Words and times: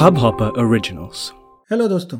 Hub 0.00 0.18
hopper 0.18 0.46
originals 0.46 1.32
hello 1.72 1.88
दोस्तों। 1.88 2.18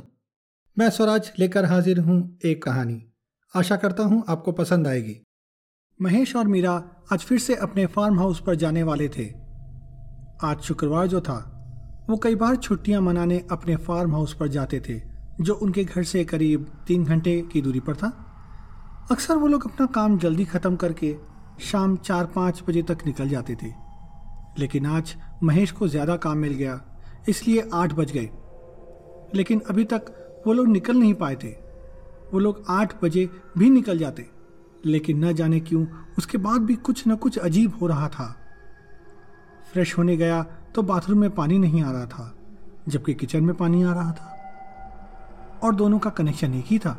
मैं 0.78 0.90
स्वराज 0.90 1.32
लेकर 1.38 1.64
हाजिर 1.64 1.98
हूँ 2.00 2.38
एक 2.44 2.62
कहानी। 2.62 3.12
आशा 3.56 3.76
करता 3.76 4.02
हूँ 4.02 4.24
आपको 4.28 4.52
पसंद 4.52 4.86
आएगी। 4.86 5.22
महेश 6.02 6.36
और 6.36 6.48
मीरा 6.48 6.84
आज 7.12 7.18
फिर 7.18 7.38
से 7.38 7.54
अपने 7.54 7.86
फार्म 7.86 8.18
हाउस 8.18 8.40
पर 8.40 8.54
जाने 8.54 8.82
वाले 8.82 9.08
थे। 9.08 9.34
आज 10.42 10.60
शुक्रवार 10.60 11.06
जो 11.06 11.20
था, 11.20 11.38
वो 12.10 12.16
कई 12.16 12.34
बार 12.34 12.56
छुट्टियाँ 12.56 13.00
मनाने 13.00 13.46
अपने 13.50 13.76
फार्म 13.76 14.12
हाउस 14.12 14.34
पर 14.34 14.48
जाते 14.48 14.80
थे, 14.80 15.02
जो 15.40 15.54
उनके 15.54 15.84
घर 15.84 16.02
से 16.02 16.24
करीब 16.24 16.72
तीन 16.86 17.04
घंटे 17.04 17.42
की 17.42 17.62
दूरी 17.62 17.80
पर 17.80 17.94
था। 17.94 18.08
अक्सर 19.10 19.36
वो 19.36 19.46
लोग 19.46 19.72
अपना 19.72 19.86
काम 19.86 20.18
जल्दी 20.18 20.44
ख़त्म 20.44 20.76
करके 20.76 21.16
शाम 21.60 21.96
चार 21.96 22.26
पाँच 22.26 22.62
बजे 22.68 22.82
तक 22.82 22.98
निकल 23.06 23.28
जाते 23.28 23.54
थे। 23.54 23.90
लेकिन 24.58 24.86
आज 24.86 25.16
महेश 25.40 25.70
को 25.70 25.88
ज़्यादा 25.88 26.16
काम 26.16 26.38
मिल 26.38 26.52
गया, 26.52 26.80
इसलिए 27.28 27.68
आठ 27.74 27.92
बज 27.92 28.12
गए। 28.12 28.30
लेकिन 29.34 29.60
अभी 29.70 29.84
तक 29.84 30.42
वो 30.46 30.52
लोग 30.52 30.68
निकल 30.68 30.96
नहीं 30.96 31.14
पाए 31.14 31.36
थे। 31.36 31.48
वो 32.32 32.38
लोग 32.38 32.64
आठ 32.68 32.94
बजे 33.02 33.28
भी 33.58 33.70
निकल 33.70 33.98
जाते, 33.98 34.26
लेकिन 34.86 35.24
न 35.24 35.32
जाने 35.32 35.60
क्यों 35.60 35.86
उसके 36.18 36.38
बाद 36.38 36.60
भी 36.60 36.74
कुछ 36.76 37.06
न 37.08 37.16
कुछ 37.16 37.38
अजीब 37.38 37.78
हो 37.80 37.86
रहा 37.86 38.08
था। 38.08 38.34
फ्रेश 39.72 39.96
होने 39.98 40.16
गया 40.16 40.42
तो 40.74 40.82
बाथरूम 40.82 41.18
में 41.18 41.30
पानी 41.30 41.58
नहीं 41.58 41.82
आ 41.82 41.90
रहा 41.92 42.06
था, 42.06 42.34
जबकि 42.88 43.14
किचन 43.14 43.44
में 43.44 43.54
पानी 43.56 43.82
आ 43.82 43.92
रहा 43.92 44.12
था। 44.12 44.36
और 45.62 45.74
दोनों 45.74 45.98
का 45.98 46.10
कनेक्शन 46.10 46.54
एक 46.54 46.64
ही 46.66 46.78
था। 46.78 46.96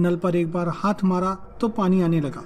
नल 0.00 0.16
पर 0.16 0.36
एक 0.36 0.52
बार 0.52 0.68
हाथ 0.74 1.04
मारा 1.04 1.34
तो 1.60 1.68
पानी 1.70 2.02
आने 2.02 2.20
लगा। 2.20 2.42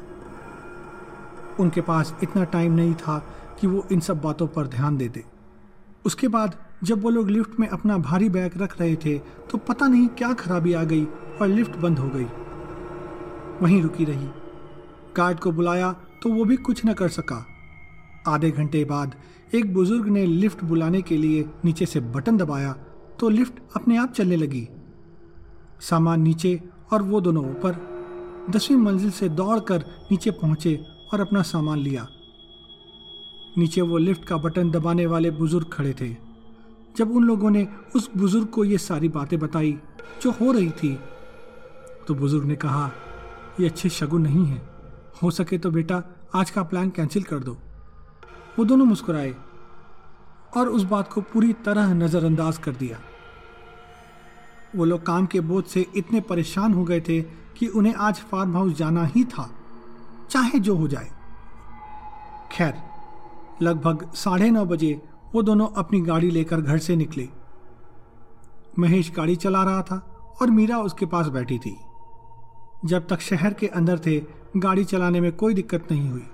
उनके 1.61 1.81
पास 1.81 2.15
इतना 2.23 2.45
टाइम 2.45 2.73
नहीं 2.73 2.95
था 2.95 3.19
कि 3.61 3.67
वो 3.67 3.87
इन 3.93 4.01
सब 4.01 4.21
बातों 4.21 4.47
पर 4.47 4.67
ध्यान 4.67 4.97
देते। 4.97 5.25
उसके 6.05 6.29
बाद 6.29 6.57
जब 6.85 7.03
वो 7.03 7.11
लोग 7.11 7.31
लिफ्ट 7.31 7.59
में 7.61 7.67
अपना 7.69 7.97
भारी 7.99 8.29
बैग 8.29 8.53
रख 8.57 8.81
रहे 8.81 8.97
थे 8.97 9.19
तो 9.51 9.59
पता 9.59 9.87
नहीं 9.87 10.09
क्या 10.09 10.33
खराबी 10.35 10.73
आ 10.73 10.83
गई 10.85 11.05
और 11.05 11.47
लिफ्ट 11.47 11.77
बंद 11.77 11.99
हो 11.99 12.09
गई। 12.09 12.27
वहीं 13.63 13.83
रुकी 13.83 14.05
रही। 14.05 14.29
गार्ड 15.17 15.41
को 15.41 15.53
बुलाया 15.53 15.93
तो 16.23 16.31
वो 16.31 16.45
भी 16.45 16.57
कुछ 16.57 16.85
न 16.87 16.93
कर 16.93 17.09
सका। 17.09 17.45
आधे 18.29 18.51
घंटे 18.51 18.85
बाद 18.85 19.15
एक 19.55 19.73
बुज़ुर्ग 19.75 20.09
ने 20.09 20.25
लिफ्ट 20.27 20.65
बुलाने 20.65 21.03
के 21.03 21.17
लिए 21.17 21.45
नीचे 21.65 21.87
से 21.87 22.01
बटन 22.01 22.37
दबाया 22.37 22.73
तो 23.21 23.29
लिफ्ट 23.29 23.59
अपने 23.77 23.97
आप 23.97 24.13
चलने 24.13 24.37
लगी। 24.37 24.69
सामान 25.81 26.21
नीचे 26.21 26.61
और 26.93 27.03
वो 27.03 27.21
दोनों 27.21 27.45
ऊपर। 27.51 27.77
दसवीं 28.51 28.77
मंजिल 28.77 29.11
से 29.11 29.29
दौड़कर 29.31 29.85
नीचे 30.11 30.31
पहुँचे 30.33 30.75
और 31.13 31.21
अपना 31.21 31.43
सामान 31.43 31.79
लिया। 31.79 32.07
नीचे 33.59 33.81
वो 33.81 33.99
लिफ्ट 33.99 34.25
का 34.25 34.37
बटन 34.37 34.71
दबाने 34.71 35.07
वाले 35.07 35.31
बुज़ुर्ग 35.31 35.67
खड़े 35.73 35.93
थे। 36.01 36.09
जब 36.97 37.11
उन 37.11 37.25
लोगों 37.25 37.51
ने 37.51 37.67
उस 37.97 38.11
बुज़ुर्ग 38.17 38.47
को 38.47 38.65
ये 38.65 38.79
सारी 38.79 39.09
बातें 39.09 39.39
बताई, 39.39 39.79
जो 40.23 40.31
हो 40.31 40.53
रही 40.53 40.71
थी 40.73 40.99
तो 42.09 42.15
बुज़ुर्ग 42.15 42.45
ने 42.45 42.57
कहा, 42.57 42.91
ये 43.61 43.67
अच्छे 43.67 43.89
शगुन 43.89 44.23
नहीं 44.23 44.45
है। 44.47 44.61
हो 45.23 45.31
सके 45.31 45.59
तो 45.59 45.71
बेटा, 45.71 46.03
आज 46.35 46.51
का 46.51 46.63
प्लान 46.63 46.91
कैंसिल 46.91 47.23
कर 47.23 47.39
दो। 47.39 47.57
वो 48.59 48.65
दोनों 48.65 48.85
मुस्कुराए 48.85 49.35
और 50.57 50.69
उस 50.69 50.83
बात 50.83 51.13
को 51.13 51.21
पूरी 51.23 51.53
तरह 51.65 51.93
नज़रअंदाज 51.95 52.59
कर 52.59 52.73
दिया। 52.73 52.99
वो 54.77 54.85
लोग 54.85 55.05
काम 55.07 55.27
के 55.27 55.41
बोझ 55.43 55.65
से 55.65 55.87
इतने 55.97 56.21
परेशान 56.23 56.75
हो 56.75 56.85
गए 56.85 57.01
थे 57.01 57.21
कि 57.59 57.67
उन्हें 57.69 57.95
आज 57.95 58.21
फार्म 58.31 58.57
हाउस 58.57 58.73
जाना 58.73 59.05
ही 59.07 59.25
था, 59.25 59.49
चाहे 60.31 60.59
जो 60.59 60.75
हो 60.77 60.89
जाए। 60.89 61.11
खैर 62.53 62.75
लगभग 63.63 64.13
साढ़े 64.13 64.51
नौ 64.51 64.65
बजे 64.65 65.03
वो 65.35 65.43
दोनों 65.43 65.69
अपनी 65.69 66.01
गाड़ी 66.01 66.31
लेकर 66.31 66.61
घर 66.61 66.79
से 66.79 66.97
निकले। 66.97 67.29
महेश 68.79 69.13
गाड़ी 69.17 69.37
चला 69.37 69.63
रहा 69.63 69.83
था 69.83 70.17
और 70.43 70.51
मीरा 70.51 70.79
उसके 70.79 71.07
पास 71.07 71.27
बैठी 71.27 71.59
थी। 71.59 71.77
जब 72.85 73.07
तक 73.07 73.21
शहर 73.21 73.53
के 73.53 73.67
अंदर 73.67 73.99
थे, 73.99 74.25
गाड़ी 74.57 74.85
चलाने 74.85 75.21
में 75.21 75.33
कोई 75.33 75.55
दिक्कत 75.55 75.89
नहीं 75.91 76.11
हुई। 76.11 76.27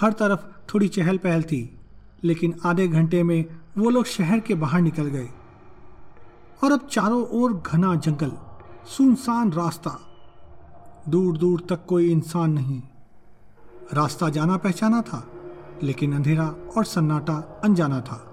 हर 0.00 0.12
तरफ़ 0.12 0.40
थोड़ी 0.74 0.88
चहल 0.88 1.18
पहल 1.18 1.42
थी, 1.42 1.80
लेकिन 2.24 2.54
आधे 2.64 2.88
घंटे 2.88 3.22
में 3.22 3.44
वो 3.78 3.90
लोग 3.90 4.04
शहर 4.04 4.40
के 4.40 4.54
बाहर 4.54 4.80
निकल 4.80 5.04
गए। 5.04 5.28
और 6.64 6.72
अब 6.72 6.88
चारों 6.90 7.26
ओर 7.26 7.62
घना 7.66 7.94
जंगल, 7.94 8.32
सुनसान 8.86 9.52
रास्ता। 9.52 9.98
दूर 11.08 11.38
दूर 11.38 11.66
तक 11.68 11.86
कोई 11.86 12.10
इंसान 12.10 12.52
नहीं। 12.52 12.82
रास्ता 13.94 14.28
जाना 14.28 14.56
पहचाना 14.56 15.02
था 15.02 15.30
लेकिन 15.82 16.14
अंधेरा 16.14 16.54
और 16.76 16.84
सन्नाटा 16.84 17.60
अनजाना 17.64 18.00
था। 18.00 18.30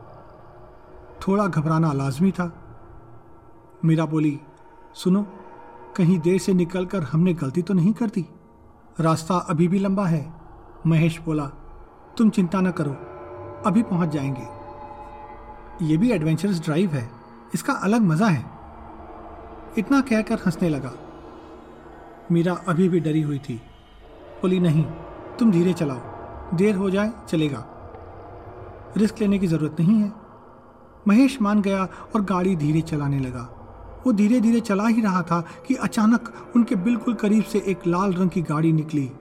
थोड़ा 1.28 1.48
घबराना 1.48 1.94
लाजमी 1.94 2.32
था। 2.32 2.52
मीरा 3.86 4.06
बोली, 4.06 4.40
सुनो, 4.96 5.26
कहीं 5.98 6.20
देर 6.20 6.40
से 6.40 6.54
निकलकर 6.54 7.04
हमने 7.04 7.34
गलती 7.34 7.62
तो 7.62 7.74
नहीं 7.74 7.94
कर 7.94 8.06
दी? 8.06 8.26
रास्ता 9.00 9.36
अभी 9.36 9.68
भी 9.68 9.80
लंबा 9.80 10.06
है। 10.06 10.34
महेश 10.88 11.20
बोला, 11.20 11.46
तुम 12.18 12.30
चिंता 12.30 12.62
न 12.62 12.72
करो, 12.72 12.92
अभी 13.66 13.84
पहुँच 13.84 14.10
जाएँगे। 14.10 14.62
ये 15.86 15.98
भी 15.98 16.12
एडवेंचरस 16.12 16.64
ड्राइव 16.64 16.92
है, 16.92 17.10
इसका 17.54 17.74
अलग 17.74 18.02
मज़ा 18.02 18.28
है। 18.28 18.46
इतना 19.78 20.02
कहकर 20.02 20.36
हंसने 20.36 20.70
लगा। 20.70 20.92
मीरा 22.32 22.54
अभी 22.68 22.90
भी 22.90 23.00
डरी 23.00 23.22
हुई 23.22 23.40
थी। 23.40 23.56
बोली, 24.42 24.60
नहीं, 24.60 24.84
तुम 25.40 25.52
धीरे 25.52 25.74
चलाओ। 25.74 26.11
देर 26.54 26.76
हो 26.76 26.90
जाए, 26.90 27.12
चलेगा। 27.30 27.66
रिस्क 28.98 29.20
लेने 29.22 29.40
की 29.40 29.48
ज़रूरत 29.48 29.80
नहीं 29.80 29.96
है। 29.96 30.12
महेश 31.08 31.42
मान 31.42 31.62
गया 31.62 31.88
और 32.16 32.22
गाड़ी 32.22 32.56
धीरे 32.56 32.82
चलाने 32.82 33.20
लगा। 33.20 33.50
वो 34.06 34.12
धीरे 34.14 34.40
धीरे 34.42 34.60
चला 34.60 34.88
ही 34.88 35.02
रहा 35.02 35.22
था 35.22 35.40
कि 35.68 35.76
अचानक 35.76 36.34
उनके 36.56 36.76
बिल्कुल 36.76 37.14
करीब 37.14 37.44
से 37.44 37.60
एक 37.68 37.88
लाल 37.88 38.14
रंग 38.14 38.30
की 38.30 38.42
गाड़ी 38.42 38.72
निकली। 38.74 39.12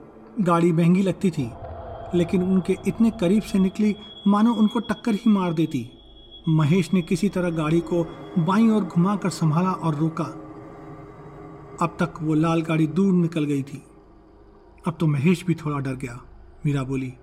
गाड़ी 0.41 0.71
महँगी 0.71 1.01
लगती 1.01 1.31
थी, 1.31 1.49
लेकिन 2.15 2.43
उनके 2.43 2.77
इतने 2.87 3.11
करीब 3.11 3.41
से 3.41 3.59
निकली, 3.59 3.95
मानो 4.27 4.53
उनको 4.53 4.79
टक्कर 4.79 5.13
ही 5.13 5.31
मार 5.31 5.53
देती। 5.53 5.89
महेश 6.49 6.93
ने 6.93 7.01
किसी 7.01 7.29
तरह 7.29 7.49
गाड़ी 7.49 7.79
को 7.79 8.03
बाईं 8.39 8.69
ओर 8.69 8.83
घुमाकर 8.83 9.29
संभाला 9.29 9.71
और 9.71 9.95
रोका। 9.95 10.23
अब 11.81 11.97
तक 11.99 12.21
वो 12.21 12.33
लाल 12.33 12.61
गाड़ी 12.61 12.87
दूर 12.87 13.13
निकल 13.13 13.45
गई 13.45 13.63
थी। 13.63 13.83
अब 14.87 14.97
तो 14.99 15.07
महेश 15.07 15.45
भी 15.45 15.55
थोड़ा 15.55 15.79
डर 15.79 15.95
गया। 15.95 16.19
मीरा 16.65 16.83
बोली 16.83 17.13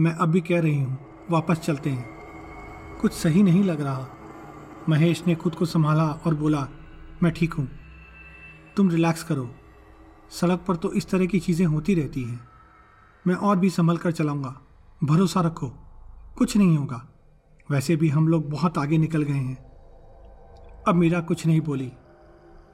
मैं 0.00 0.12
अब 0.12 0.28
भी 0.28 0.40
कह 0.40 0.60
रही 0.60 0.78
हूँ, 0.78 0.98
वापस 1.30 1.58
चलते 1.58 1.90
हैं। 1.90 2.08
कुछ 3.00 3.12
सही 3.12 3.42
नहीं 3.42 3.64
लग 3.64 3.80
रहा। 3.80 4.06
महेश 4.88 5.22
ने 5.26 5.34
खुद 5.34 5.54
को 5.54 5.64
संभाला 5.64 6.04
और 6.04 6.34
बोला, 6.34 6.68
मैं 7.22 7.32
ठीक 7.32 7.52
हूँ। 7.52 7.68
तुम 8.76 8.90
रिलैक्स 8.90 9.22
करो। 9.22 9.50
सड़क 10.30 10.64
पर 10.68 10.76
तो 10.76 10.92
इस 10.92 11.10
तरह 11.10 11.26
की 11.26 11.40
चीज़ें 11.40 11.66
होती 11.66 11.94
रहती 11.94 12.22
हैं। 12.22 12.48
मैं 13.26 13.34
और 13.34 13.56
भी 13.56 13.70
संभल 13.70 13.96
कर 13.96 14.12
चलाऊँगा। 14.12 14.60
भरोसा 15.04 15.40
रखो। 15.40 15.66
कुछ 16.38 16.56
नहीं 16.56 16.76
होगा। 16.76 17.08
वैसे 17.70 17.96
भी 17.96 18.08
हम 18.08 18.28
लोग 18.28 18.50
बहुत 18.50 18.78
आगे 18.78 18.98
निकल 18.98 19.22
गए 19.22 19.32
हैं। 19.32 19.56
अब 20.88 20.94
मीरा 20.94 21.20
कुछ 21.20 21.46
नहीं 21.46 21.60
बोली। 21.60 21.92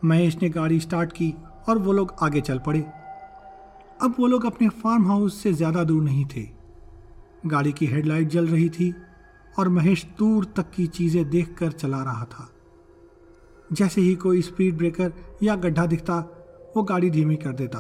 महेश 0.05 0.37
ने 0.43 0.49
गाड़ी 0.49 0.81
स्टार्ट 0.81 1.13
की 1.13 1.35
और 1.69 1.79
वो 1.79 1.93
लोग 1.93 2.15
आगे 2.23 2.41
चल 2.41 2.59
पड़े। 2.59 2.81
अब 4.03 4.15
वो 4.19 4.27
लोग 4.27 4.47
अपने 4.47 4.69
फार्म 4.69 5.07
हाउस 5.07 5.43
से 5.43 5.53
ज़्यादा 5.53 5.85
दूर 5.85 6.03
नहीं 6.03 6.27
थे। 6.27 6.64
गाड़ी 7.45 7.73
की 7.73 7.87
हेडलाइट 7.87 8.29
जल 8.29 8.47
रही 8.49 8.69
थी 8.69 8.95
और 9.59 9.69
महेश 9.69 10.05
दूर 10.19 10.45
तक 10.57 10.71
की 10.71 10.87
चीज़ें 10.87 11.29
देखकर 11.31 11.73
चला 11.73 12.03
रहा 12.03 12.25
था। 12.25 12.49
जैसे 13.71 14.01
ही 14.01 14.15
कोई 14.17 14.43
स्पीड 14.43 14.77
ब्रेकर 14.77 15.13
या 15.43 15.57
गड्ढा 15.57 15.87
दिखता, 15.87 16.19
वो 16.77 16.83
गाड़ी 16.83 17.11
धीमी 17.11 17.37
कर 17.37 17.53
देता। 17.53 17.79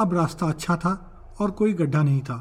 अब 0.00 0.14
रास्ता 0.14 0.46
अच्छा 0.46 0.76
था 0.76 0.92
और 1.40 1.50
कोई 1.50 1.72
गड्ढा 1.72 2.02
नहीं 2.02 2.20
था। 2.22 2.38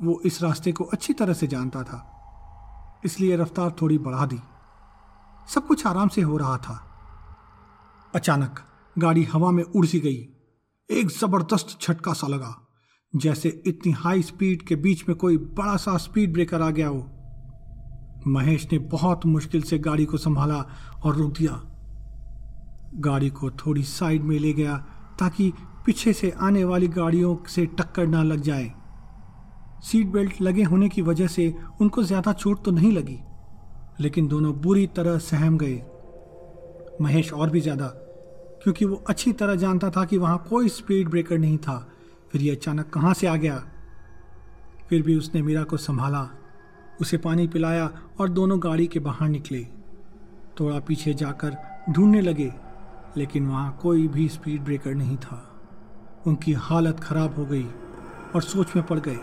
वो 0.00 0.20
इस 0.24 0.42
रास्ते 0.42 0.72
को 0.72 0.84
अच्छी 0.84 1.12
तरह 1.12 1.32
से 1.32 1.46
जानता 1.46 1.82
था, 1.82 3.00
इसलिए 3.04 3.36
रफ्तार 3.36 3.74
थोड़ी 3.82 3.98
बढ़ा 3.98 4.26
दी। 4.26 4.40
सब 5.48 5.66
कुछ 5.66 5.86
आराम 5.86 6.08
से 6.08 6.22
हो 6.22 6.36
रहा 6.36 6.56
था। 6.58 6.80
अचानक 8.14 8.60
गाड़ी 8.96 9.22
हवा 9.24 9.50
में 9.50 9.62
उड़ 9.64 9.86
सी 9.86 10.00
गई। 10.00 10.28
एक 10.88 11.10
ज़बरदस्त 11.10 11.78
झटका 11.82 12.12
सा 12.12 12.26
लगा। 12.26 12.54
जैसे 13.12 13.48
इतनी 13.66 13.92
हाई 13.92 14.22
स्पीड 14.22 14.62
के 14.62 14.76
बीच 14.76 15.04
में 15.08 15.16
कोई 15.18 15.36
बड़ा 15.36 15.76
सा 15.76 15.96
स्पीड 15.96 16.32
ब्रेकर 16.32 16.62
आ 16.62 16.70
गया 16.70 16.88
हो। 16.88 17.06
महेश 18.26 18.66
ने 18.72 18.78
बहुत 18.78 19.26
मुश्किल 19.26 19.62
से 19.62 19.78
गाड़ी 19.78 20.04
को 20.04 20.16
संभाला 20.16 20.64
और 21.04 21.16
रोक 21.16 21.32
दिया। 21.38 21.60
गाड़ी 23.00 23.30
को 23.30 23.50
थोड़ी 23.58 23.82
साइड 23.84 24.22
में 24.22 24.38
ले 24.38 24.52
गया 24.52 24.76
ताकि 25.20 25.52
पीछे 25.86 26.12
से 26.12 26.30
आने 26.40 26.64
वाली 26.64 26.88
गाड़ियों 26.90 27.36
से 27.48 27.66
टक्कर 27.78 28.06
ना 28.06 28.22
लग 28.22 28.40
जाए। 28.40 28.70
सीट 29.84 30.06
बेल्ट 30.06 30.40
लगे 30.42 30.62
होने 30.62 30.88
की 30.88 31.02
वजह 31.02 31.26
से 31.26 31.54
उनको 31.80 32.02
ज़्यादा 32.02 32.32
चोट 32.32 32.64
तो 32.64 32.70
नहीं 32.70 32.92
लगी, 32.92 33.18
लेकिन 34.00 34.28
दोनों 34.28 34.52
बुरी 34.60 34.86
तरह 34.86 35.18
सहम 35.20 35.58
गए। 35.58 35.82
महेश 37.00 37.32
और 37.32 37.50
भी 37.50 37.60
ज़्यादा, 37.60 37.86
क्योंकि 38.62 38.84
वो 38.84 39.02
अच्छी 39.08 39.32
तरह 39.32 39.54
जानता 39.56 39.90
था 39.90 40.04
कि 40.04 40.18
वहाँ 40.18 40.44
कोई 40.50 40.68
स्पीड 40.68 41.08
ब्रेकर 41.08 41.38
नहीं 41.38 41.58
था। 41.58 41.86
फिर 42.32 42.42
ये 42.42 42.50
अचानक 42.50 42.90
कहाँ 42.90 43.14
से 43.14 43.26
आ 43.26 43.36
गया? 43.36 43.56
फिर 44.88 45.02
भी 45.02 45.16
उसने 45.16 45.42
मीरा 45.42 45.62
को 45.62 45.76
संभाला, 45.76 46.28
उसे 47.00 47.16
पानी 47.16 47.46
पिलाया 47.48 47.90
और 48.20 48.28
दोनों 48.28 48.58
गाड़ी 48.62 48.86
के 48.86 49.00
बाहर 49.00 49.28
निकले। 49.28 49.64
थोड़ा 50.60 50.78
पीछे 50.78 51.14
जाकर 51.14 51.56
ढूँढने 51.90 52.20
लगे, 52.20 52.52
लेकिन 53.16 53.46
वहाँ 53.46 53.78
कोई 53.82 54.06
भी 54.08 54.28
स्पीड 54.28 54.62
ब्रेकर 54.64 54.94
नहीं 54.94 55.16
था। 55.16 55.46
उनकी 56.26 56.52
हालत 56.52 57.00
खराब 57.00 57.36
हो 57.36 57.44
गई 57.46 57.66
और 58.34 58.42
सोच 58.42 58.76
में 58.76 58.84
पड़ 58.86 58.98
गए। 58.98 59.18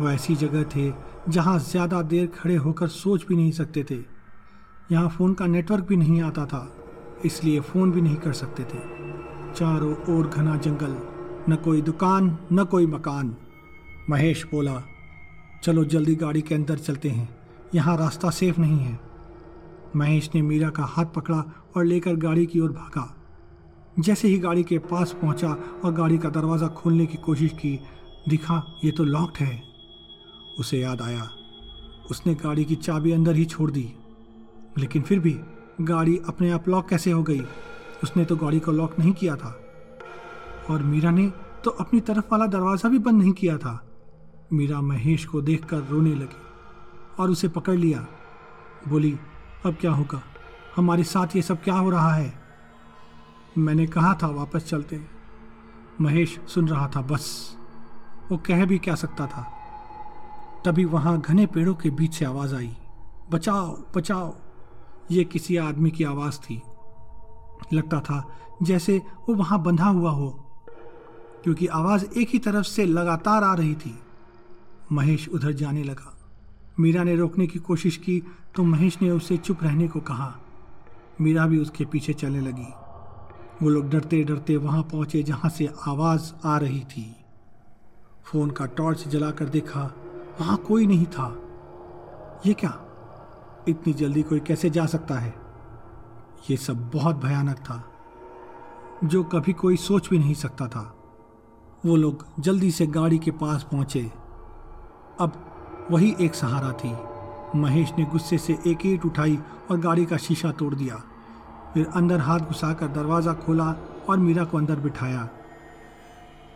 वो 0.00 0.10
ऐसी 0.10 0.36
जगह 0.36 0.64
थे 0.66 0.92
जहाँ 1.28 1.58
ज़्यादा 1.60 2.02
देर 2.04 2.26
खड़े 2.34 2.56
होकर 2.56 2.88
सोच 2.88 3.26
भी 3.26 3.36
नहीं 3.36 3.52
सकते 3.52 3.84
थे। 3.90 3.98
यहाँ 4.92 5.08
फ़ोन 5.08 5.34
का 5.34 5.46
नेटवर्क 5.46 5.84
भी 5.84 5.96
नहीं 5.96 6.20
आता 6.22 6.44
था, 6.46 6.70
इसलिए 7.24 7.60
फ़ोन 7.60 7.92
भी 7.92 8.00
नहीं 8.00 8.16
कर 8.16 8.32
सकते 8.32 8.64
थे। 8.64 8.78
चारों 9.54 9.94
ओर 10.10 10.26
घना 10.28 10.56
जंगल 10.56 10.96
न 11.48 11.56
कोई 11.56 11.82
दुकान, 11.82 12.38
न 12.52 12.64
कोई 12.64 12.86
मकान। 12.86 13.36
महेश 14.10 14.46
बोला, 14.46 14.82
चलो 15.62 15.84
जल्दी 15.84 16.14
गाड़ी 16.14 16.42
के 16.42 16.54
अंदर 16.54 16.78
चलते 16.78 17.08
हैं। 17.08 17.36
यहाँ 17.74 17.96
रास्ता 17.96 18.30
सेफ़ 18.30 18.60
नहीं 18.60 18.78
है। 18.78 19.00
महेश 19.96 20.30
ने 20.34 20.42
मीरा 20.42 20.70
का 20.70 20.84
हाथ 20.84 21.04
पकड़ा 21.04 21.44
और 21.76 21.84
लेकर 21.84 22.14
गाड़ी 22.14 22.46
की 22.46 22.60
ओर 22.60 22.72
भागा। 22.72 23.16
जैसे 23.98 24.28
ही 24.28 24.38
गाड़ी 24.38 24.62
के 24.62 24.78
पास 24.78 25.16
पहुँचा 25.22 25.56
और 25.84 25.92
गाड़ी 25.92 26.18
का 26.18 26.30
दरवाज़ा 26.30 26.68
खोलने 26.68 27.06
की 27.06 27.16
कोशिश 27.16 27.52
की, 27.52 27.80
दिखा, 28.28 28.80
ये 28.84 28.90
तो 28.90 29.04
लॉक्ड 29.04 29.36
है। 29.36 29.62
उसे 30.58 30.78
याद 30.78 31.02
आया। 31.02 31.30
उसने 32.10 32.34
गाड़ी 32.34 32.64
की 32.64 32.74
चाबी 32.74 33.12
अंदर 33.12 33.36
ही 33.36 33.44
छोड़ 33.44 33.70
दी। 33.70 33.92
लेकिन 34.78 35.02
फिर 35.02 35.18
भी 35.18 35.40
गाड़ी 35.80 36.20
अपने 36.28 36.50
आप 36.50 36.68
लॉक 36.68 36.88
कैसे 36.88 37.10
हो 37.10 37.22
गई? 37.22 37.40
उसने 38.04 38.24
तो 38.24 38.36
गाड़ी 38.36 38.60
को 38.60 38.72
लॉक 38.72 38.98
नहीं 38.98 39.12
किया 39.12 39.36
था। 39.36 39.64
और 40.70 40.82
मीरा 40.82 41.10
ने 41.10 41.26
तो 41.64 41.70
अपनी 41.70 42.00
तरफ़ 42.00 42.26
वाला 42.32 42.46
दरवाज़ा 42.46 42.88
भी 42.88 42.98
बंद 42.98 43.22
नहीं 43.22 43.32
किया 43.32 43.56
था। 43.58 43.84
मीरा 44.52 44.80
महेश 44.80 45.24
को 45.24 45.40
देखकर 45.40 45.78
रोने 45.80 46.14
लगी 46.14 46.42
और 47.20 47.30
उसे 47.30 47.48
पकड़ 47.48 47.74
लिया। 47.74 48.06
बोली, 48.88 49.18
अब 49.66 49.76
क्या 49.80 49.92
होगा? 49.92 50.22
हमारे 50.76 51.02
साथ 51.02 51.36
ये 51.36 51.42
सब 51.42 51.62
क्या 51.62 51.74
हो 51.74 51.90
रहा 51.90 52.14
है? 52.14 52.32
मैंने 53.58 53.86
कहा 53.86 54.14
था, 54.14 54.26
वापस 54.26 54.64
चलते 54.64 55.00
महेश 56.00 56.38
सुन 56.48 56.68
रहा 56.68 56.88
था, 56.88 57.02
बस। 57.02 57.56
वो 58.30 58.36
कह 58.36 58.64
भी 58.64 58.78
क्या 58.78 58.94
सकता 58.94 59.26
था। 59.26 59.42
तभी 60.64 60.84
वहाँ 60.84 61.20
घने 61.20 61.46
पेड़ों 61.46 61.74
के 61.74 61.90
बीच 61.90 62.14
से 62.14 62.24
आवाज़ 62.24 62.54
आई, 62.54 62.76
बचाओ 63.30 63.76
बचाओ। 63.96 64.34
ये 65.10 65.24
किसी 65.24 65.56
आदमी 65.56 65.90
की 65.90 66.04
आवाज़ 66.04 66.38
थी। 66.38 66.62
लगता 67.72 68.00
था 68.00 68.28
जैसे 68.62 68.98
वो 69.28 69.34
वहाँ 69.34 69.62
बंधा 69.62 69.86
हुआ 69.86 70.10
हो। 70.10 70.47
क्योंकि 71.44 71.66
आवाज़ 71.66 72.04
एक 72.16 72.28
ही 72.28 72.38
तरफ़ 72.38 72.66
से 72.66 72.84
लगातार 72.84 73.44
आ 73.44 73.54
रही 73.54 73.74
थी। 73.74 73.98
महेश 74.92 75.28
उधर 75.28 75.52
जाने 75.52 75.82
लगा। 75.82 76.16
मीरा 76.80 77.02
ने 77.02 77.16
रोकने 77.16 77.46
की 77.46 77.58
कोशिश 77.58 77.96
की 77.96 78.22
तो 78.54 78.64
महेश 78.64 79.02
ने 79.02 79.10
उसे 79.10 79.36
चुप 79.36 79.62
रहने 79.62 79.88
को 79.88 80.00
कहा। 80.00 80.34
मीरा 81.20 81.46
भी 81.46 81.58
उसके 81.58 81.84
पीछे 81.84 82.12
चलने 82.12 82.40
लगी। 82.40 82.66
वो 83.62 83.68
लोग 83.68 83.90
डरते 83.90 84.24
डरते 84.24 84.56
वहाँ 84.56 84.82
पहुँचे 84.82 85.22
जहाँ 85.22 85.50
से 85.50 85.68
आवाज़ 85.88 86.32
आ 86.44 86.58
रही 86.58 86.80
थी। 86.80 87.16
फ़ोन 88.24 88.50
का 88.50 88.66
टॉर्च 88.66 89.08
जलाकर 89.08 89.44
देखा, 89.44 89.94
वहाँ 90.40 90.56
कोई 90.56 90.86
नहीं 90.86 91.06
था। 91.06 91.42
ये 92.46 92.54
क्या? 92.54 92.84
इतनी 93.68 93.92
जल्दी 93.92 94.22
कोई 94.22 94.40
कैसे 94.40 94.70
जा 94.70 94.86
सकता 94.86 95.14
है? 95.14 95.34
ये 96.50 96.56
सब 96.56 96.90
बहुत 96.90 97.16
भयानक 97.16 97.56
था, 97.56 97.92
जो 99.04 99.24
कभी 99.24 99.52
कोई 99.52 99.76
सोच 99.76 100.10
भी 100.10 100.18
नहीं 100.18 100.34
सकता 100.34 100.66
था। 100.66 100.97
वो 101.86 101.96
लोग 101.96 102.26
जल्दी 102.40 102.70
से 102.70 102.86
गाड़ी 102.86 103.18
के 103.18 103.30
पास 103.30 103.62
पहुँचे। 103.62 104.12
अब 105.20 105.32
वही 105.90 106.16
एक 106.20 106.34
सहारा 106.34 106.72
थी। 106.72 106.96
महेश 107.58 107.92
ने 107.98 108.04
गुस्से 108.04 108.38
से 108.38 108.58
एक 108.66 108.78
ईट 108.86 109.04
उठाई 109.04 109.38
और 109.70 109.78
गाड़ी 109.78 110.06
का 110.06 110.16
शीशा 110.16 110.50
तोड़ 110.50 110.74
दिया। 110.74 110.96
फिर 111.74 111.86
अंदर 111.86 112.20
हाथ 112.20 112.38
घुसाकर 112.38 112.86
दरवाज़ा 112.86 113.32
खोला 113.32 113.74
और 114.08 114.16
मीरा 114.16 114.44
को 114.44 114.58
अंदर 114.58 114.76
बिठाया। 114.76 115.28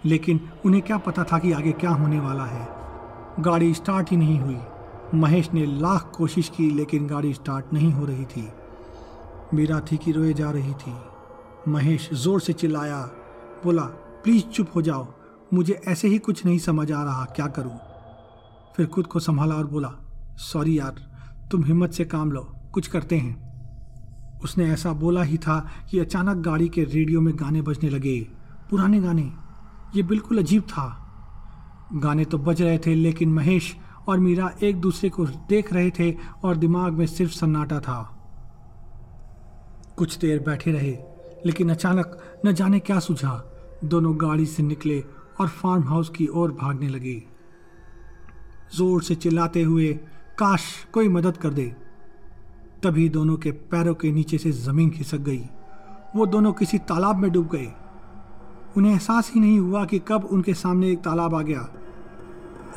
लेकिन 0.04 0.40
उन्हें 0.64 0.82
क्या 0.82 0.98
पता 0.98 1.24
था 1.24 1.38
कि 1.38 1.52
आगे 1.52 1.72
क्या 1.72 1.90
होने 1.90 2.20
वाला 2.20 2.44
है। 2.44 2.69
गाड़ी 3.40 3.74
स्टार्ट 3.74 4.10
ही 4.10 4.16
नहीं 4.16 4.40
हुई। 4.40 4.58
महेश 5.14 5.52
ने 5.54 5.66
लाख 5.66 6.12
कोशिश 6.16 6.48
की, 6.48 6.70
लेकिन 6.70 7.06
गाड़ी 7.06 7.34
स्टार्ट 7.34 7.64
नहीं 7.72 7.92
हो 7.92 8.04
रही 8.04 8.24
थी। 8.24 8.48
मीरा 9.54 9.80
थी 9.80 9.96
कि 9.96 10.12
रोए 10.12 10.32
जा 10.32 10.50
रही 10.50 10.74
थी। 10.74 10.94
महेश 11.69 12.10
ज़ोर 12.12 12.40
से 12.40 12.52
चिल्लाया, 12.52 13.10
बोला 13.64 14.01
प्लीज़ 14.24 14.44
चुप 14.44 14.69
हो 14.74 14.82
जाओ। 14.82 15.06
मुझे 15.54 15.80
ऐसे 15.88 16.08
ही 16.08 16.19
कुछ 16.19 16.46
नहीं 16.46 16.58
समझ 16.58 16.92
आ 16.92 17.04
रहा, 17.04 17.24
क्या 17.24 17.46
करूँ? 17.46 17.78
फिर 18.76 18.86
खुद 18.86 19.06
को 19.06 19.19
संभाला 19.19 19.54
और 19.54 19.66
बोला, 19.66 19.92
सॉरी 20.36 20.78
यार, 20.78 20.94
तुम 21.50 21.64
हिम्मत 21.64 21.92
से 21.92 22.04
काम 22.04 22.32
लो, 22.32 22.40
कुछ 22.72 22.86
करते 22.86 23.16
हैं। 23.16 23.52
उसने 24.40 24.64
ऐसा 24.64 24.92
बोला 24.92 25.22
ही 25.22 25.38
था 25.38 25.70
कि 25.90 25.98
अचानक 25.98 26.36
गाड़ी 26.36 26.69
के 26.69 26.84
रेडियो 26.84 27.20
में 27.20 27.34
गाने 27.36 27.62
बजने 27.62 27.90
लगे। 27.90 28.20
पुराने 28.70 29.00
गाने, 29.00 29.32
ये 29.96 30.02
बिल्कुल 30.02 30.38
अजीब 30.38 30.62
था। 30.62 30.98
गाने 31.92 32.24
तो 32.24 32.38
बज 32.38 32.62
रहे 32.62 32.78
थे, 32.78 32.94
लेकिन 32.94 33.32
महेश 33.32 33.76
और 34.08 34.19
मीरा 34.19 34.54
एक 34.62 34.80
दूसरे 34.80 35.10
को 35.10 35.26
देख 35.26 35.72
रहे 35.72 35.90
थे 35.90 36.14
और 36.44 36.56
दिमाग 36.56 36.92
में 36.92 37.06
सिर्फ़ 37.06 37.32
सन्नाटा 37.32 37.80
था। 37.80 38.19
कुछ 39.96 40.19
देर 40.19 40.40
बैठे 40.40 40.72
रहे, 40.72 40.98
लेकिन 41.46 41.70
अचानक 41.70 42.19
न 42.46 42.52
जाने 42.52 42.78
क्या 42.78 42.98
सुझा। 42.98 43.48
दोनों 43.84 44.14
गाड़ी 44.20 44.46
से 44.46 44.62
निकले 44.62 45.00
और 45.40 45.49
फार्म 45.49 45.82
हाउस 45.82 46.08
की 46.08 46.26
ओर 46.26 46.52
भागने 46.52 46.88
लगे। 46.88 47.23
ज़ोर 48.76 49.02
से 49.02 49.14
चिल्लाते 49.14 49.62
हुए, 49.62 49.93
काश 50.38 50.62
कोई 50.93 51.08
मदद 51.08 51.37
कर 51.37 51.50
दे। 51.50 51.64
तभी 52.82 53.08
दोनों 53.08 53.37
के 53.37 53.50
पैरों 53.50 53.94
के 53.94 54.12
नीचे 54.12 54.38
से 54.38 54.52
ज़मीन 54.52 54.90
खिसक 54.90 55.20
गई। 55.20 55.43
वो 56.17 56.26
दोनों 56.26 56.52
किसी 56.52 56.79
तालाब 56.79 57.17
में 57.17 57.31
डूब 57.32 57.49
गए। 57.49 57.73
उन्हें 58.76 58.93
एहसास 58.93 59.31
ही 59.34 59.40
नहीं 59.40 59.58
हुआ 59.58 59.84
कि 59.84 59.99
कब 59.99 60.25
उनके 60.25 60.55
सामने 60.55 60.90
एक 60.90 60.99
तालाब 60.99 61.34
आ 61.34 61.43
गया, 61.43 61.69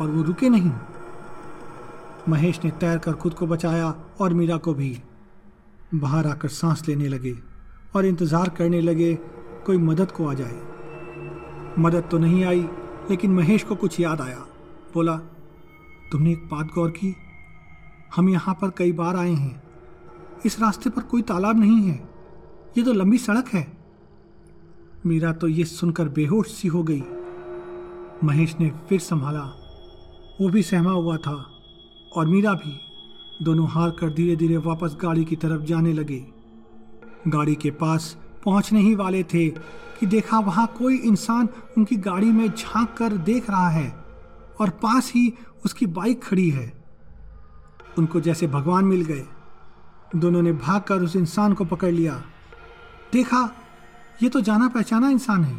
और 0.01 0.09
वो 0.09 0.23
रुके 0.23 0.49
नहीं। 0.49 0.71
महेश 2.29 2.59
ने 2.63 2.71
तैर 2.71 2.97
कर 2.97 3.13
खुद 3.13 3.33
को 3.33 3.47
बचाया 3.47 3.93
और 4.21 4.33
मीरा 4.33 4.57
को 4.57 4.73
भी। 4.73 4.97
बाहर 5.95 6.27
आकर 6.27 6.49
सांस 6.49 6.87
लेने 6.87 7.07
लगे 7.07 7.35
और 7.95 8.05
इंतज़ार 8.05 8.49
करने 8.49 8.81
लगे, 8.81 9.13
कोई 9.65 9.77
मदद 9.77 10.11
को 10.11 10.27
आ 10.27 10.33
जाए। 10.33 10.74
मदद 11.79 12.03
तो 12.11 12.17
नहीं 12.17 12.43
आई, 12.43 12.63
लेकिन 13.09 13.31
महेश 13.31 13.63
को 13.63 13.75
कुछ 13.75 13.99
याद 13.99 14.21
आया। 14.21 14.47
बोला, 14.93 15.17
तुमने 16.11 16.31
एक 16.31 16.45
बात 16.45 16.67
गौर 16.75 16.91
की? 16.91 17.15
हम 18.15 18.29
यहाँ 18.29 18.55
पर 18.55 18.69
कई 18.69 18.91
बार 18.91 19.15
आए 19.15 19.31
हैं। 19.31 19.63
इस 20.45 20.59
रास्ते 20.59 20.89
पर 20.89 21.01
कोई 21.01 21.21
तालाब 21.21 21.59
नहीं 21.59 21.81
है। 21.81 22.09
ये 22.77 22.83
तो 22.83 22.93
लंबी 22.93 23.17
सड़क 23.17 23.47
है। 23.47 23.77
मीरा 25.05 25.33
तो 25.33 25.47
ये 25.47 25.63
सुनकर 25.63 26.09
बेहोश 26.09 26.47
सी 26.47 26.67
हो 26.67 26.83
गई। 26.83 27.03
महेश 28.23 28.55
ने 28.59 28.71
फिर 28.89 28.99
संभाला। 28.99 29.43
वो 30.41 30.49
भी 30.49 30.63
सहमा 30.63 30.91
हुआ 30.91 31.17
था, 31.17 31.51
और 32.15 32.25
मीरा 32.25 32.53
भी। 32.53 32.79
दोनों 33.41 33.67
हार 33.67 33.89
कर 33.89 34.13
धीरे 34.13 34.35
धीरे 34.35 34.57
वापस 34.57 34.97
गाड़ी 35.01 35.25
की 35.25 35.35
तरफ़ 35.35 35.61
जाने 35.61 35.93
लगे। 35.93 36.25
गाड़ी 37.27 37.55
के 37.55 37.71
पास 37.71 38.17
पहुँचने 38.45 38.79
ही 38.79 38.95
वाले 38.95 39.23
थे 39.23 39.49
कि 39.99 40.05
देखा 40.05 40.39
वहाँ 40.39 40.67
कोई 40.77 40.97
इंसान 40.97 41.49
उनकी 41.77 41.95
गाड़ी 41.95 42.31
में 42.31 42.49
झाँक 42.49 42.95
कर 42.97 43.13
देख 43.13 43.49
रहा 43.49 43.69
है 43.69 44.05
और 44.61 44.69
पास 44.69 45.11
ही 45.15 45.33
उसकी 45.65 45.85
बाइक 45.85 46.23
खड़ी 46.23 46.49
है। 46.49 46.85
उनको 47.97 48.21
जैसे 48.21 48.47
भगवान 48.47 48.85
मिल 48.85 49.01
गए। 49.01 49.25
दोनों 50.15 50.41
ने 50.41 50.51
भागकर 50.53 51.01
उस 51.01 51.15
इंसान 51.15 51.53
को 51.53 51.65
पकड़ 51.65 51.91
लिया। 51.91 52.23
देखा, 53.13 53.51
ये 54.23 54.29
तो 54.29 54.41
जाना 54.41 54.67
पहचाना 54.67 55.09
इंसान 55.09 55.43
है। 55.43 55.55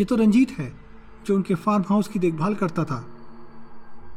ये 0.00 0.04
तो 0.04 0.16
रंजीत 0.16 0.50
है, 0.50 0.72
जो 1.26 1.34
उनके 1.34 1.54
फार्म 1.54 1.84
हाउस 1.88 2.08
की 2.08 2.18
देखभाल 2.18 2.54
करता 2.54 2.84
था। 2.84 3.06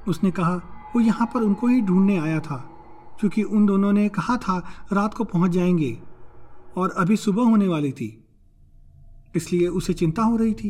उसने 0.07 0.31
कहा, 0.31 0.55
वो 0.95 0.99
यहाँ 0.99 1.27
पर 1.33 1.41
उनको 1.41 1.67
ही 1.67 1.81
ढूँढने 1.81 2.17
आया 2.17 2.39
था, 2.39 2.69
क्योंकि 3.19 3.43
उन 3.43 3.65
दोनों 3.65 3.93
ने 3.93 4.09
कहा 4.09 4.37
था, 4.37 4.69
रात 4.93 5.13
को 5.13 5.23
पहुँच 5.23 5.51
जाएँगे। 5.51 5.99
और 6.77 6.93
अभी 6.97 7.15
सुबह 7.17 7.43
होने 7.43 7.67
वाली 7.67 7.91
थी, 7.91 8.17
इसलिए 9.35 9.67
उसे 9.67 9.93
चिंता 9.93 10.23
हो 10.23 10.37
रही 10.37 10.53
थी। 10.53 10.69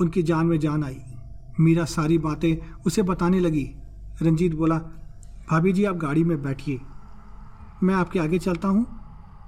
उनकी 0.00 0.22
जान 0.22 0.46
में 0.46 0.58
जान 0.60 0.84
आई। 0.84 1.00
मीरा 1.60 1.84
सारी 1.84 2.18
बातें 2.18 2.56
उसे 2.86 3.02
बताने 3.02 3.40
लगी। 3.40 3.64
रंजीत 4.22 4.54
बोला, 4.54 4.78
भाभी 5.50 5.72
जी, 5.72 5.84
आप 5.84 5.96
गाड़ी 5.96 6.24
में 6.24 6.42
बैठिए। 6.42 6.80
मैं 7.82 7.94
आपके 7.94 8.18
आगे 8.18 8.38
चलता 8.38 8.68
हूँ, 8.68 8.86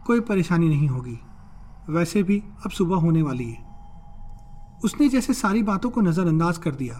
कोई 0.07 0.21
परेशानी 0.21 0.69
नहीं 0.69 0.89
होगी। 0.89 1.19
वैसे 1.91 2.23
भी 2.23 2.43
अब 2.65 2.71
सुबह 2.71 2.97
होने 2.97 3.23
वाली 3.23 3.45
है। 3.45 3.67
उसने 4.85 5.09
जैसे 5.09 5.35
सारी 5.35 5.63
बातों 5.63 5.91
को 5.91 6.01
नज़रअंदाज 6.01 6.59
कर 6.59 6.75
दिया। 6.75 6.95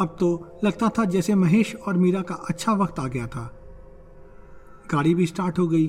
अब 0.00 0.16
तो 0.20 0.60
लगता 0.64 0.88
था 0.88 1.04
जैसे 1.04 1.34
महेश 1.34 1.74
और 1.76 1.96
मीरा 1.96 2.22
का 2.22 2.34
अच्छा 2.48 2.72
वक्त 2.72 2.98
आ 3.00 3.06
गया 3.06 3.26
था। 3.26 3.44
गाड़ी 4.92 5.14
भी 5.14 5.26
स्टार्ट 5.26 5.58
हो 5.58 5.66
गई। 5.68 5.86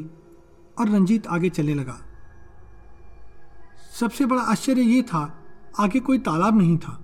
और 0.79 0.89
रंजीत 0.89 1.27
आगे 1.27 1.49
चलने 1.49 1.73
लगा। 1.73 1.97
सबसे 3.99 4.25
बड़ा 4.25 4.41
आश्चर्य 4.41 4.81
यह 4.81 5.01
था, 5.01 5.43
आगे 5.79 5.99
कोई 5.99 6.17
तालाब 6.17 6.57
नहीं 6.57 6.77
था। 6.77 7.03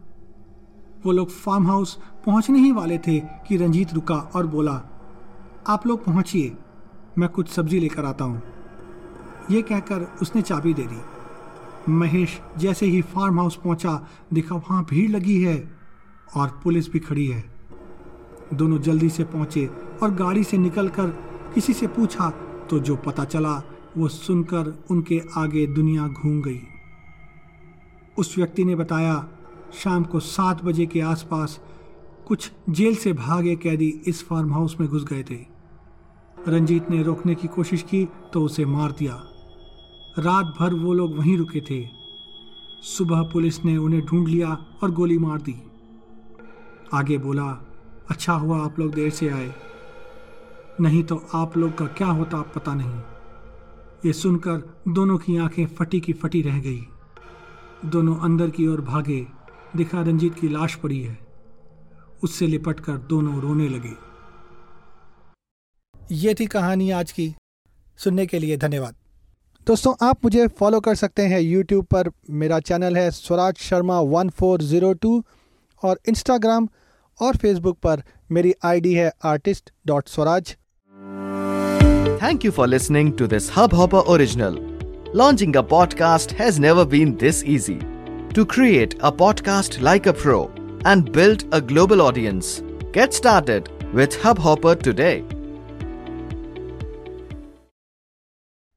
वो 1.06 1.12
लोग 1.12 1.30
फार्म 1.30 1.68
हाउस 1.68 1.98
पहुँचने 2.26 2.60
ही 2.60 2.72
वाले 2.72 2.98
थे 2.98 3.20
कि 3.20 3.58
रंजीत 3.58 3.94
रुका 3.94 4.16
और 4.16 4.48
बोला, 4.48 4.82
आप 5.68 5.88
लोग 5.88 6.06
पहुंचिए, 6.06 6.56
मैं 7.18 7.30
कुछ 7.30 7.50
सब्ज़ी 7.50 7.80
लेकर 7.80 8.06
आता 8.06 8.26
हूँ। 8.26 8.42
ये 9.52 9.62
कहकर 9.62 10.08
उसने 10.22 10.42
चाबी 10.42 10.74
दे 10.74 10.84
दी। 10.84 11.02
महेश 11.92 12.40
जैसे 12.58 12.86
ही 12.86 13.02
फार्म 13.02 13.40
हाउस 13.40 13.56
पहुँचा, 13.56 14.08
देखा 14.34 14.56
वहाँ 14.56 14.86
भीड़ 14.90 15.10
लगी 15.12 15.42
है 15.44 15.58
और 16.36 16.60
पुलिस 16.64 16.92
भी 16.92 17.00
खड़ी 17.00 17.28
है। 17.28 17.44
दोनों 18.54 18.80
जल्दी 18.80 19.10
से 19.10 19.24
पहुँचे 19.24 19.66
और 20.04 20.12
गाड़ी 20.12 20.44
से 20.44 20.58
निकलकर 20.58 21.08
किसी 21.54 21.74
से 21.74 21.88
पूछा 21.88 22.30
तो 22.70 22.80
जो 22.80 22.96
पता 22.96 23.26
चला, 23.26 23.62
वो 23.98 24.08
सुनकर 24.08 24.84
उनके 24.92 25.22
आगे 25.38 25.68
दुनिया 25.68 26.08
घूम 26.08 26.42
गई। 26.42 26.62
उस 28.18 28.38
व्यक्ति 28.38 28.64
ने 28.64 28.76
बताया, 28.76 29.28
शाम 29.74 30.04
को 30.04 30.20
सात 30.20 30.64
बजे 30.66 30.86
के 30.86 31.02
आसपास 31.02 31.60
कुछ 32.28 32.52
जेल 32.70 32.96
से 32.96 33.14
भागे 33.14 33.56
कैदी 33.56 34.02
इस 34.08 34.28
फार्म 34.28 34.54
हाउस 34.54 34.78
में 34.80 34.90
घुस 34.90 35.04
गए 35.04 35.24
थे। 35.24 35.40
रंजीत 36.48 36.90
ने 36.90 37.04
रोकने 37.04 37.36
की 37.36 37.48
कोशिश 37.48 37.82
की 37.82 38.08
तो 38.34 38.44
उसे 38.44 38.66
मार 38.66 38.92
दिया। 38.92 39.14
रात 40.20 40.56
भर 40.60 40.74
वो 40.74 40.94
लोग 40.94 41.18
वहीं 41.18 41.38
रुके 41.38 41.62
थे। 41.62 41.90
सुबह 42.82 43.22
पुलिस 43.22 43.66
ने 43.66 43.78
उन्हें 43.78 44.06
ढूंढ 44.06 44.28
लिया 44.28 44.58
और 44.84 44.92
गोली 44.92 45.18
मार 45.18 45.42
दी। 45.42 45.56
आगे 46.94 47.18
बोला 47.18 47.66
अच्छा 48.10 48.34
हुआ 48.34 48.66
आप 48.66 48.80
लोग 48.80 48.94
देर 48.94 49.10
से 49.10 49.30
आए। 49.30 49.54
नहीं 50.82 51.04
तो 51.04 51.28
आप 51.34 51.58
लोग 51.58 51.78
का 51.78 51.86
क्या 51.86 52.08
होता 52.08 52.42
पता 52.42 52.74
नहीं। 52.76 53.02
ये 54.06 54.14
सुनकर 54.14 54.84
दोनों 54.88 55.18
की 55.18 55.38
आँखें 55.38 55.66
फटी 55.66 56.00
की 56.02 56.14
फटी 56.14 56.42
रह 56.42 56.60
गई। 56.60 56.82
दोनों 57.86 58.16
अंदर 58.16 58.50
की 58.50 58.68
ओर 58.68 58.82
भागे, 58.82 59.28
दिखा 59.76 60.02
रंजीत 60.02 60.36
की 60.36 60.50
लाश 60.50 60.76
पड़ी 60.76 61.02
है। 61.02 61.18
उससे 62.24 62.48
लिपट 62.48 62.80
कर 62.80 62.98
दोनों 62.98 63.40
रोने 63.42 63.68
लगे। 63.70 63.94
ये 66.12 66.34
थी 66.34 66.48
कहानी 66.48 66.90
आज 66.92 67.12
की। 67.12 67.36
सुनने 67.98 68.26
के 68.26 68.40
लिए 68.40 68.58
धन्यवाद। 68.58 68.96
दोस्तों, 69.68 69.94
आप 70.02 70.26
मुझे 70.26 70.48
फॉलो 70.48 70.80
कर 70.80 70.96
सकते 70.96 71.22
हैं 71.22 71.40
यूट्यूब 71.40 71.86
पर। 71.86 72.10
मेरा 72.30 72.60
चैनल 72.60 72.98
है 72.98 73.12
Swaraj 73.12 73.58
Sharma 73.58 74.00
one 74.00 74.30
four 74.30 74.62
zero 74.62 74.94
two 74.94 75.24
और 75.84 76.00
इंस्टाग्राम 76.10 76.68
और 77.22 77.38
फेसबुक 77.38 77.80
पर 77.80 78.04
मेरी 78.32 78.54
आईडी 78.64 78.94
है 78.94 79.12
artist 79.24 79.72
dot 79.88 80.08
Swaraj. 80.08 80.58
Thank 82.24 82.46
you 82.46 82.54
for 82.54 82.68
listening 82.68 83.18
to 83.18 83.28
this 83.28 83.50
Hubhopper 83.50 84.02
original. 84.08 84.54
Launching 85.12 85.58
a 85.58 85.62
podcast 85.62 86.32
has 86.32 86.58
never 86.58 86.86
been 86.86 87.18
this 87.18 87.44
easy. 87.44 87.80
To 88.34 88.46
create 88.46 88.94
a 89.02 89.12
podcast 89.12 89.82
like 89.82 90.06
a 90.06 90.14
pro 90.14 90.50
and 90.86 91.12
build 91.12 91.44
a 91.52 91.60
global 91.60 92.02
audience, 92.02 92.64
get 92.94 93.14
started 93.14 93.68
with 93.94 94.14
Hubhopper 94.14 94.82
today. 94.82 95.26